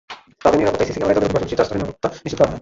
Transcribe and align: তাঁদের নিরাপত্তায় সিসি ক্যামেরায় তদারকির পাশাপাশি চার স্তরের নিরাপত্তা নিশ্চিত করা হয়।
তাঁদের 0.41 0.57
নিরাপত্তায় 0.61 0.87
সিসি 0.89 0.99
ক্যামেরায় 0.99 1.17
তদারকির 1.23 1.35
পাশাপাশি 1.37 1.57
চার 1.59 1.65
স্তরের 1.67 1.81
নিরাপত্তা 1.83 2.07
নিশ্চিত 2.23 2.39
করা 2.39 2.51
হয়। 2.51 2.59